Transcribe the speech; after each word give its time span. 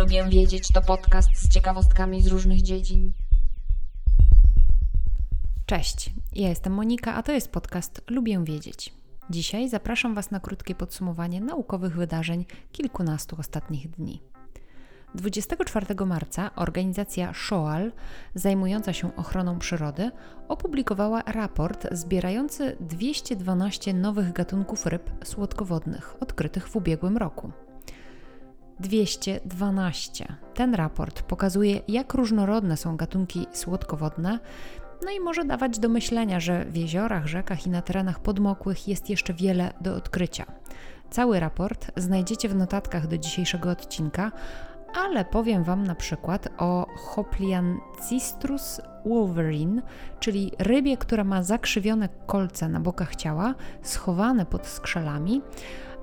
Lubię 0.00 0.24
wiedzieć 0.28 0.68
to 0.68 0.82
podcast 0.82 1.28
z 1.34 1.48
ciekawostkami 1.48 2.22
z 2.22 2.26
różnych 2.26 2.62
dziedzin. 2.62 3.12
Cześć, 5.66 6.12
ja 6.32 6.48
jestem 6.48 6.72
Monika, 6.72 7.14
a 7.14 7.22
to 7.22 7.32
jest 7.32 7.52
podcast 7.52 8.02
Lubię 8.10 8.44
wiedzieć. 8.44 8.94
Dzisiaj 9.30 9.68
zapraszam 9.68 10.14
Was 10.14 10.30
na 10.30 10.40
krótkie 10.40 10.74
podsumowanie 10.74 11.40
naukowych 11.40 11.96
wydarzeń 11.96 12.44
kilkunastu 12.72 13.36
ostatnich 13.38 13.90
dni. 13.90 14.22
24 15.14 16.06
marca 16.06 16.54
organizacja 16.54 17.34
SHOAL, 17.34 17.92
zajmująca 18.34 18.92
się 18.92 19.16
ochroną 19.16 19.58
przyrody, 19.58 20.10
opublikowała 20.48 21.22
raport 21.26 21.86
zbierający 21.92 22.76
212 22.80 23.94
nowych 23.94 24.32
gatunków 24.32 24.86
ryb 24.86 25.10
słodkowodnych 25.24 26.22
odkrytych 26.22 26.68
w 26.68 26.76
ubiegłym 26.76 27.16
roku. 27.16 27.52
212. 28.80 30.36
Ten 30.54 30.74
raport 30.74 31.22
pokazuje, 31.22 31.80
jak 31.88 32.14
różnorodne 32.14 32.76
są 32.76 32.96
gatunki 32.96 33.46
słodkowodne, 33.52 34.38
no 35.04 35.10
i 35.10 35.20
może 35.20 35.44
dawać 35.44 35.78
do 35.78 35.88
myślenia, 35.88 36.40
że 36.40 36.64
w 36.64 36.76
jeziorach, 36.76 37.26
rzekach 37.26 37.66
i 37.66 37.70
na 37.70 37.82
terenach 37.82 38.20
podmokłych 38.20 38.88
jest 38.88 39.10
jeszcze 39.10 39.34
wiele 39.34 39.72
do 39.80 39.96
odkrycia. 39.96 40.44
Cały 41.10 41.40
raport 41.40 41.90
znajdziecie 41.96 42.48
w 42.48 42.54
notatkach 42.54 43.06
do 43.06 43.18
dzisiejszego 43.18 43.70
odcinka, 43.70 44.32
ale 44.94 45.24
powiem 45.24 45.64
Wam 45.64 45.84
na 45.84 45.94
przykład 45.94 46.48
o 46.58 46.86
Hopliancistrus 46.96 48.80
wolverine, 49.06 49.82
czyli 50.20 50.52
rybie, 50.58 50.96
która 50.96 51.24
ma 51.24 51.42
zakrzywione 51.42 52.08
kolce 52.26 52.68
na 52.68 52.80
bokach 52.80 53.16
ciała, 53.16 53.54
schowane 53.82 54.46
pod 54.46 54.66
skrzelami, 54.66 55.42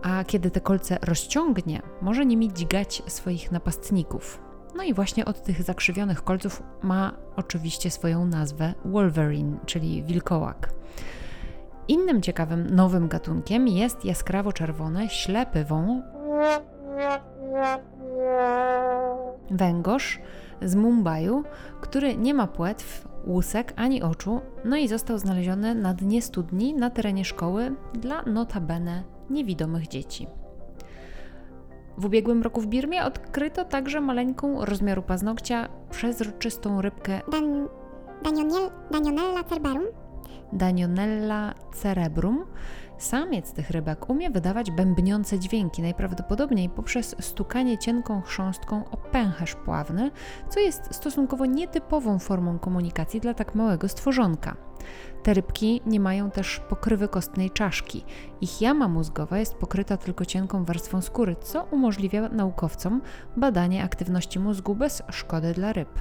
a 0.07 0.23
kiedy 0.23 0.51
te 0.51 0.61
kolce 0.61 0.97
rozciągnie, 1.01 1.81
może 2.01 2.25
nimi 2.25 2.53
dźgać 2.53 3.03
swoich 3.07 3.51
napastników. 3.51 4.41
No 4.75 4.83
i 4.83 4.93
właśnie 4.93 5.25
od 5.25 5.43
tych 5.43 5.63
zakrzywionych 5.63 6.23
kolców 6.23 6.63
ma 6.83 7.13
oczywiście 7.35 7.91
swoją 7.91 8.25
nazwę 8.25 8.73
Wolverine, 8.85 9.57
czyli 9.65 10.03
wilkołak. 10.03 10.69
Innym 11.87 12.21
ciekawym 12.21 12.75
nowym 12.75 13.07
gatunkiem 13.07 13.67
jest 13.67 14.05
jaskrawo 14.05 14.53
czerwony 14.53 15.09
ślepy 15.09 15.65
wąż 15.65 16.03
węgorz 19.51 20.19
z 20.61 20.75
Mumbaiu, 20.75 21.43
który 21.81 22.17
nie 22.17 22.33
ma 22.33 22.47
płetw, 22.47 23.07
łusek 23.25 23.73
ani 23.75 24.03
oczu, 24.03 24.41
no 24.65 24.77
i 24.77 24.87
został 24.87 25.17
znaleziony 25.17 25.75
na 25.75 25.93
dnie 25.93 26.21
studni 26.21 26.73
na 26.73 26.89
terenie 26.89 27.25
szkoły 27.25 27.75
dla 27.93 28.21
notabene 28.21 29.16
niewidomych 29.29 29.87
dzieci. 29.87 30.27
W 31.97 32.05
ubiegłym 32.05 32.43
roku 32.43 32.61
w 32.61 32.67
Birmie 32.67 33.05
odkryto 33.05 33.65
także 33.65 34.01
maleńką 34.01 34.65
rozmiaru 34.65 35.01
paznokcia 35.01 35.69
przezroczystą 35.89 36.81
rybkę 36.81 37.21
Dan, 37.31 37.67
Danionel, 38.23 38.69
Danionella 38.91 39.43
cerberum. 39.43 39.83
Danionella 40.53 41.53
cerebrum. 41.73 42.45
Samiec 42.97 43.53
tych 43.53 43.69
rybek 43.69 44.09
umie 44.09 44.29
wydawać 44.29 44.71
bębniące 44.71 45.39
dźwięki, 45.39 45.81
najprawdopodobniej 45.81 46.69
poprzez 46.69 47.15
stukanie 47.19 47.77
cienką 47.77 48.21
chrząstką 48.21 48.89
o 48.91 48.97
pęcherz 48.97 49.55
pławny, 49.55 50.11
co 50.49 50.59
jest 50.59 50.95
stosunkowo 50.95 51.45
nietypową 51.45 52.19
formą 52.19 52.59
komunikacji 52.59 53.19
dla 53.19 53.33
tak 53.33 53.55
małego 53.55 53.87
stworzonka. 53.87 54.66
Te 55.23 55.33
rybki 55.33 55.81
nie 55.85 55.99
mają 55.99 56.31
też 56.31 56.61
pokrywy 56.69 57.07
kostnej 57.07 57.51
czaszki. 57.51 58.05
Ich 58.41 58.61
jama 58.61 58.87
mózgowa 58.87 59.37
jest 59.37 59.55
pokryta 59.55 59.97
tylko 59.97 60.25
cienką 60.25 60.65
warstwą 60.65 61.01
skóry, 61.01 61.35
co 61.41 61.63
umożliwia 61.63 62.29
naukowcom 62.29 63.01
badanie 63.37 63.83
aktywności 63.83 64.39
mózgu 64.39 64.75
bez 64.75 65.03
szkody 65.09 65.53
dla 65.53 65.73
ryb. 65.73 65.99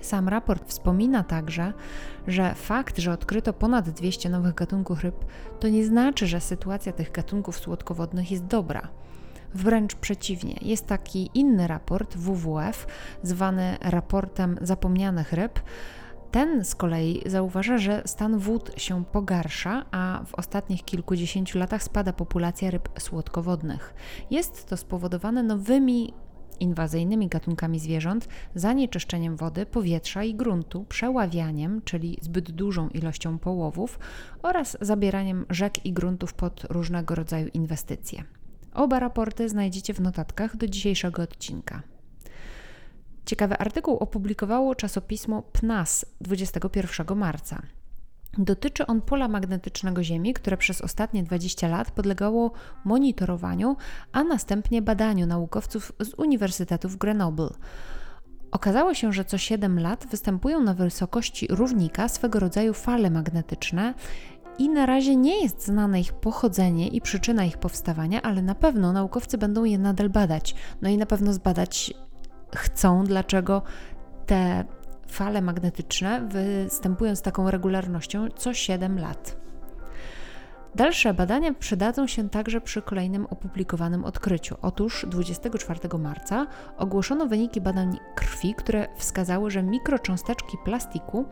Sam 0.00 0.28
raport 0.28 0.68
wspomina 0.68 1.24
także, 1.24 1.72
że 2.26 2.54
fakt, 2.54 2.98
że 2.98 3.12
odkryto 3.12 3.52
ponad 3.52 3.90
200 3.90 4.30
nowych 4.30 4.54
gatunków 4.54 5.02
ryb, 5.02 5.24
to 5.60 5.68
nie 5.68 5.84
znaczy, 5.84 6.26
że 6.26 6.40
sytuacja 6.40 6.92
tych 6.92 7.12
gatunków 7.12 7.58
słodkowodnych 7.58 8.30
jest 8.30 8.46
dobra. 8.46 8.88
Wręcz 9.54 9.94
przeciwnie, 9.94 10.56
jest 10.62 10.86
taki 10.86 11.30
inny 11.34 11.66
raport 11.66 12.16
WWF, 12.16 12.86
zwany 13.22 13.76
raportem 13.80 14.58
zapomnianych 14.60 15.32
ryb. 15.32 15.60
Ten 16.30 16.64
z 16.64 16.74
kolei 16.74 17.22
zauważa, 17.26 17.78
że 17.78 18.02
stan 18.06 18.38
wód 18.38 18.72
się 18.76 19.04
pogarsza, 19.04 19.84
a 19.90 20.22
w 20.26 20.34
ostatnich 20.34 20.84
kilkudziesięciu 20.84 21.58
latach 21.58 21.82
spada 21.82 22.12
populacja 22.12 22.70
ryb 22.70 22.88
słodkowodnych. 22.98 23.94
Jest 24.30 24.66
to 24.66 24.76
spowodowane 24.76 25.42
nowymi 25.42 26.12
inwazyjnymi 26.60 27.28
gatunkami 27.28 27.78
zwierząt, 27.78 28.28
zanieczyszczeniem 28.54 29.36
wody, 29.36 29.66
powietrza 29.66 30.24
i 30.24 30.34
gruntu, 30.34 30.84
przeławianiem, 30.84 31.82
czyli 31.84 32.18
zbyt 32.20 32.50
dużą 32.50 32.88
ilością 32.88 33.38
połowów 33.38 33.98
oraz 34.42 34.76
zabieraniem 34.80 35.46
rzek 35.50 35.86
i 35.86 35.92
gruntów 35.92 36.34
pod 36.34 36.64
różnego 36.70 37.14
rodzaju 37.14 37.48
inwestycje. 37.54 38.24
Oba 38.74 39.00
raporty 39.00 39.48
znajdziecie 39.48 39.94
w 39.94 40.00
notatkach 40.00 40.56
do 40.56 40.68
dzisiejszego 40.68 41.22
odcinka. 41.22 41.82
Ciekawy 43.26 43.58
artykuł 43.58 43.96
opublikowało 43.96 44.74
czasopismo 44.74 45.42
PNAS 45.42 46.06
21 46.20 47.18
marca. 47.18 47.62
Dotyczy 48.38 48.86
on 48.86 49.00
pola 49.00 49.28
magnetycznego 49.28 50.04
Ziemi, 50.04 50.34
które 50.34 50.56
przez 50.56 50.80
ostatnie 50.80 51.22
20 51.22 51.68
lat 51.68 51.90
podlegało 51.90 52.52
monitorowaniu, 52.84 53.76
a 54.12 54.24
następnie 54.24 54.82
badaniu 54.82 55.26
naukowców 55.26 55.92
z 56.00 56.14
Uniwersytetu 56.14 56.88
w 56.88 56.96
Grenoble. 56.96 57.48
Okazało 58.50 58.94
się, 58.94 59.12
że 59.12 59.24
co 59.24 59.38
7 59.38 59.80
lat 59.80 60.06
występują 60.10 60.60
na 60.60 60.74
wysokości 60.74 61.46
równika 61.50 62.08
swego 62.08 62.40
rodzaju 62.40 62.74
fale 62.74 63.10
magnetyczne 63.10 63.94
i 64.58 64.68
na 64.68 64.86
razie 64.86 65.16
nie 65.16 65.42
jest 65.42 65.64
znane 65.64 66.00
ich 66.00 66.12
pochodzenie 66.12 66.88
i 66.88 67.00
przyczyna 67.00 67.44
ich 67.44 67.58
powstawania, 67.58 68.22
ale 68.22 68.42
na 68.42 68.54
pewno 68.54 68.92
naukowcy 68.92 69.38
będą 69.38 69.64
je 69.64 69.78
nadal 69.78 70.10
badać. 70.10 70.54
No 70.82 70.88
i 70.88 70.96
na 70.96 71.06
pewno 71.06 71.32
zbadać 71.32 71.94
chcą, 72.54 73.04
dlaczego 73.04 73.62
te 74.26 74.64
fale 75.08 75.42
magnetyczne 75.42 76.28
występują 76.28 77.16
z 77.16 77.22
taką 77.22 77.50
regularnością 77.50 78.28
co 78.36 78.54
7 78.54 78.98
lat. 78.98 79.36
Dalsze 80.74 81.14
badania 81.14 81.54
przydadzą 81.54 82.06
się 82.06 82.28
także 82.30 82.60
przy 82.60 82.82
kolejnym 82.82 83.26
opublikowanym 83.26 84.04
odkryciu. 84.04 84.56
Otóż 84.62 85.06
24 85.08 85.98
marca 85.98 86.46
ogłoszono 86.76 87.26
wyniki 87.26 87.60
badań 87.60 87.98
krwi, 88.14 88.54
które 88.54 88.88
wskazały, 88.96 89.50
że 89.50 89.62
mikrocząsteczki 89.62 90.56
plastiku 90.64 91.24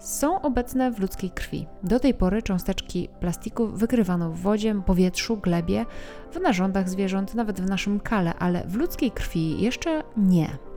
są 0.00 0.42
obecne 0.42 0.90
w 0.90 1.00
ludzkiej 1.00 1.30
krwi. 1.30 1.66
Do 1.82 2.00
tej 2.00 2.14
pory 2.14 2.42
cząsteczki 2.42 3.08
plastiku 3.20 3.66
wykrywano 3.66 4.30
w 4.30 4.38
wodzie, 4.38 4.82
powietrzu, 4.86 5.36
glebie, 5.36 5.86
w 6.32 6.40
narządach 6.40 6.88
zwierząt, 6.88 7.34
nawet 7.34 7.60
w 7.60 7.68
naszym 7.68 8.00
kale, 8.00 8.34
ale 8.34 8.64
w 8.66 8.76
ludzkiej 8.76 9.10
krwi 9.10 9.62
jeszcze 9.62 10.02
nie. 10.16 10.69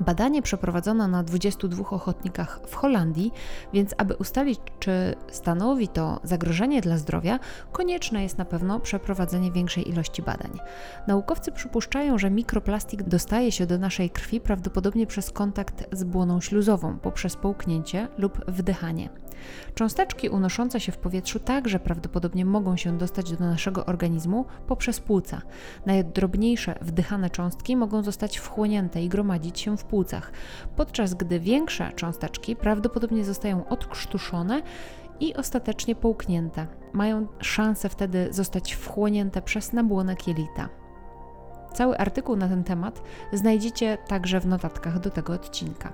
Badanie 0.00 0.42
przeprowadzono 0.42 1.08
na 1.08 1.22
22 1.22 1.90
ochotnikach 1.90 2.60
w 2.66 2.74
Holandii, 2.74 3.32
więc 3.72 3.94
aby 3.98 4.14
ustalić, 4.14 4.60
czy 4.78 5.14
stanowi 5.30 5.88
to 5.88 6.20
zagrożenie 6.24 6.80
dla 6.80 6.98
zdrowia, 6.98 7.38
konieczne 7.72 8.22
jest 8.22 8.38
na 8.38 8.44
pewno 8.44 8.80
przeprowadzenie 8.80 9.52
większej 9.52 9.90
ilości 9.90 10.22
badań. 10.22 10.50
Naukowcy 11.06 11.52
przypuszczają, 11.52 12.18
że 12.18 12.30
mikroplastik 12.30 13.02
dostaje 13.02 13.52
się 13.52 13.66
do 13.66 13.78
naszej 13.78 14.10
krwi 14.10 14.40
prawdopodobnie 14.40 15.06
przez 15.06 15.30
kontakt 15.30 15.84
z 15.92 16.04
błoną 16.04 16.40
śluzową, 16.40 16.98
poprzez 16.98 17.36
połknięcie 17.36 18.08
lub 18.18 18.50
wdychanie. 18.50 19.08
Cząsteczki 19.74 20.28
unoszące 20.28 20.80
się 20.80 20.92
w 20.92 20.98
powietrzu 20.98 21.40
także 21.40 21.78
prawdopodobnie 21.78 22.44
mogą 22.44 22.76
się 22.76 22.98
dostać 22.98 23.32
do 23.32 23.44
naszego 23.44 23.86
organizmu 23.86 24.44
poprzez 24.66 25.00
płuca. 25.00 25.42
Najdrobniejsze 25.86 26.78
wdychane 26.80 27.30
cząstki 27.30 27.76
mogą 27.76 28.02
zostać 28.02 28.38
wchłonięte 28.38 29.02
i 29.02 29.08
gromadzić 29.08 29.60
się 29.60 29.76
w 29.76 29.84
płucach, 29.84 30.32
podczas 30.76 31.14
gdy 31.14 31.40
większe 31.40 31.92
cząsteczki 31.92 32.56
prawdopodobnie 32.56 33.24
zostają 33.24 33.68
odkrztuszone 33.68 34.62
i 35.20 35.34
ostatecznie 35.34 35.94
połknięte. 35.94 36.66
Mają 36.92 37.26
szansę 37.40 37.88
wtedy 37.88 38.28
zostać 38.30 38.72
wchłonięte 38.72 39.42
przez 39.42 39.72
nabłonek 39.72 40.28
jelita. 40.28 40.68
Cały 41.74 41.98
artykuł 41.98 42.36
na 42.36 42.48
ten 42.48 42.64
temat 42.64 43.02
znajdziecie 43.32 43.98
także 44.08 44.40
w 44.40 44.46
notatkach 44.46 45.00
do 45.00 45.10
tego 45.10 45.32
odcinka. 45.32 45.92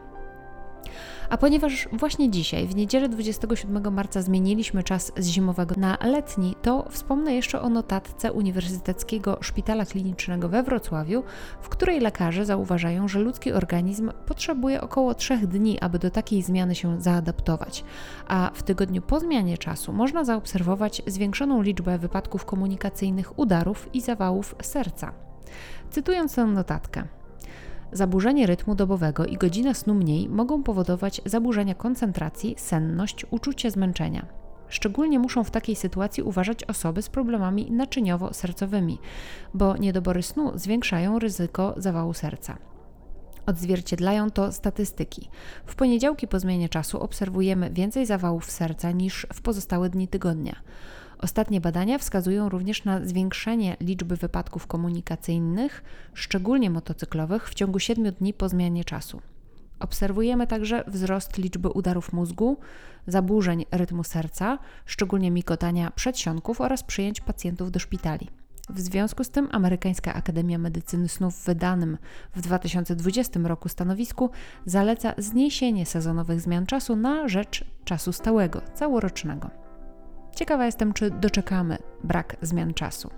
A 1.31 1.39
ponieważ 1.39 1.89
właśnie 1.93 2.31
dzisiaj, 2.31 2.67
w 2.67 2.77
niedzielę 2.77 3.09
27 3.09 3.95
marca, 3.95 4.23
zmieniliśmy 4.23 4.83
czas 4.83 5.13
z 5.17 5.27
zimowego 5.27 5.75
na 5.79 5.99
letni, 6.05 6.55
to 6.63 6.85
wspomnę 6.91 7.35
jeszcze 7.35 7.61
o 7.61 7.69
notatce 7.69 8.33
Uniwersyteckiego 8.33 9.39
Szpitala 9.41 9.87
Klinicznego 9.87 10.49
we 10.49 10.63
Wrocławiu, 10.63 11.23
w 11.61 11.69
której 11.69 12.01
lekarze 12.01 12.45
zauważają, 12.45 13.09
że 13.09 13.21
ludzki 13.21 13.53
organizm 13.53 14.11
potrzebuje 14.27 14.81
około 14.81 15.15
3 15.15 15.39
dni, 15.39 15.81
aby 15.81 15.99
do 15.99 16.11
takiej 16.11 16.43
zmiany 16.43 16.75
się 16.75 17.01
zaadaptować. 17.01 17.85
A 18.29 18.51
w 18.55 18.63
tygodniu 18.63 19.03
po 19.03 19.21
zmianie 19.21 19.59
czasu 19.59 19.93
można 19.93 20.25
zaobserwować 20.25 21.03
zwiększoną 21.07 21.63
liczbę 21.63 21.99
wypadków 21.99 22.45
komunikacyjnych, 22.45 23.39
udarów 23.39 23.89
i 23.93 24.01
zawałów 24.01 24.55
serca. 24.63 25.13
Cytując 25.91 26.35
tę 26.35 26.45
notatkę. 26.45 27.18
Zaburzenie 27.93 28.46
rytmu 28.46 28.75
dobowego 28.75 29.26
i 29.26 29.37
godzina 29.37 29.75
snu 29.75 29.94
mniej 29.94 30.29
mogą 30.29 30.62
powodować 30.62 31.20
zaburzenia 31.25 31.75
koncentracji, 31.75 32.55
senność, 32.58 33.26
uczucie 33.31 33.70
zmęczenia. 33.70 34.26
Szczególnie 34.69 35.19
muszą 35.19 35.44
w 35.44 35.50
takiej 35.50 35.76
sytuacji 35.76 36.23
uważać 36.23 36.64
osoby 36.64 37.02
z 37.02 37.08
problemami 37.08 37.73
naczyniowo-sercowymi, 37.73 38.99
bo 39.55 39.76
niedobory 39.76 40.23
snu 40.23 40.52
zwiększają 40.55 41.19
ryzyko 41.19 41.75
zawału 41.76 42.14
serca. 42.14 42.58
Odzwierciedlają 43.46 44.31
to 44.31 44.52
statystyki. 44.52 45.29
W 45.67 45.75
poniedziałki 45.75 46.29
po 46.29 46.41
zmianie 46.41 46.69
czasu 46.69 47.00
obserwujemy 47.00 47.70
więcej 47.70 48.06
zawałów 48.06 48.50
serca 48.50 48.91
niż 48.91 49.26
w 49.32 49.43
pozostałe 49.43 49.91
dni 49.91 50.08
tygodnia. 50.08 50.56
Ostatnie 51.19 51.61
badania 51.61 51.99
wskazują 51.99 52.49
również 52.49 52.85
na 52.85 53.05
zwiększenie 53.05 53.76
liczby 53.81 54.17
wypadków 54.17 54.67
komunikacyjnych, 54.67 55.82
szczególnie 56.15 56.70
motocyklowych, 56.70 57.49
w 57.49 57.55
ciągu 57.55 57.79
7 57.79 58.12
dni 58.12 58.35
po 58.35 58.49
zmianie 58.49 58.85
czasu. 58.85 59.20
Obserwujemy 59.81 60.47
także 60.47 60.85
wzrost 60.87 61.38
liczby 61.38 61.69
udarów 61.69 62.12
mózgu, 62.12 62.56
zaburzeń 63.06 63.67
rytmu 63.70 64.05
serca, 64.05 64.59
szczególnie 64.87 65.31
migotania 65.31 65.91
przedsionków 65.91 66.61
oraz 66.61 66.82
przyjęć 66.82 67.20
pacjentów 67.20 67.70
do 67.70 67.79
szpitali. 67.79 68.29
W 68.70 68.81
związku 68.81 69.25
z 69.25 69.31
tym 69.31 69.49
Amerykańska 69.53 70.15
Akademia 70.15 70.59
Medycyny 70.59 71.09
Snów 71.09 71.35
w 71.35 71.44
wydanym 71.44 71.99
w 72.35 72.41
2020 72.41 73.41
roku 73.44 73.69
stanowisku 73.69 74.31
zaleca 74.67 75.15
zniesienie 75.19 75.87
sezonowych 75.87 76.41
zmian 76.41 76.67
czasu 76.67 76.97
na 76.97 77.29
rzecz 77.29 77.65
czasu 77.85 78.12
stałego, 78.12 78.61
całorocznego. 78.75 79.68
Ciekawa 80.38 80.67
jestem, 80.67 80.93
czy 80.93 81.11
doczekamy 81.11 81.79
brak 82.05 82.37
zmian 82.43 82.75
czasu. 82.75 83.11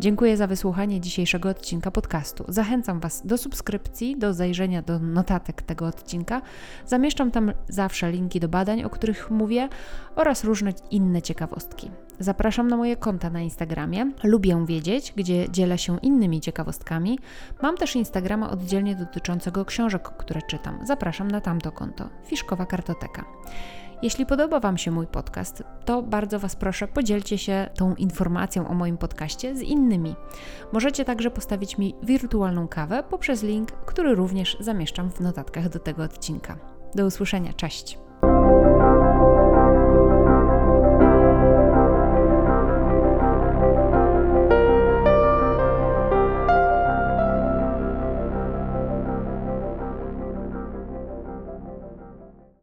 Dziękuję 0.00 0.36
za 0.36 0.46
wysłuchanie 0.46 1.00
dzisiejszego 1.00 1.48
odcinka 1.48 1.90
podcastu. 1.90 2.44
Zachęcam 2.48 3.00
Was 3.00 3.26
do 3.26 3.38
subskrypcji, 3.38 4.16
do 4.16 4.34
zajrzenia 4.34 4.82
do 4.82 4.98
notatek 4.98 5.62
tego 5.62 5.86
odcinka. 5.86 6.42
Zamieszczam 6.86 7.30
tam 7.30 7.52
zawsze 7.68 8.12
linki 8.12 8.40
do 8.40 8.48
badań, 8.48 8.84
o 8.84 8.90
których 8.90 9.30
mówię 9.30 9.68
oraz 10.16 10.44
różne 10.44 10.72
inne 10.90 11.22
ciekawostki. 11.22 11.90
Zapraszam 12.18 12.68
na 12.68 12.76
moje 12.76 12.96
konta 12.96 13.30
na 13.30 13.40
Instagramie. 13.40 14.12
Lubię 14.24 14.66
wiedzieć, 14.66 15.12
gdzie 15.16 15.50
dzielę 15.50 15.78
się 15.78 15.98
innymi 15.98 16.40
ciekawostkami. 16.40 17.18
Mam 17.62 17.76
też 17.76 17.96
Instagrama 17.96 18.50
oddzielnie 18.50 18.96
dotyczącego 18.96 19.64
książek, 19.64 20.02
które 20.02 20.42
czytam. 20.42 20.86
Zapraszam 20.86 21.30
na 21.30 21.40
tamto 21.40 21.72
konto. 21.72 22.08
Fiszkowa 22.26 22.66
Kartoteka. 22.66 23.24
Jeśli 24.02 24.26
podoba 24.26 24.60
Wam 24.60 24.78
się 24.78 24.90
mój 24.90 25.06
podcast, 25.06 25.62
to 25.84 26.02
bardzo 26.02 26.38
Was 26.38 26.56
proszę, 26.56 26.88
podzielcie 26.88 27.38
się 27.38 27.68
tą 27.74 27.94
informacją 27.94 28.68
o 28.68 28.74
moim 28.74 28.98
podcaście 28.98 29.56
z 29.56 29.62
innymi. 29.62 30.14
Możecie 30.72 31.04
także 31.04 31.30
postawić 31.30 31.78
mi 31.78 31.94
wirtualną 32.02 32.68
kawę 32.68 33.02
poprzez 33.10 33.42
link, 33.42 33.72
który 33.72 34.14
również 34.14 34.56
zamieszczam 34.60 35.10
w 35.10 35.20
notatkach 35.20 35.68
do 35.68 35.78
tego 35.78 36.02
odcinka. 36.02 36.58
Do 36.94 37.06
usłyszenia, 37.06 37.52
cześć! 37.52 38.07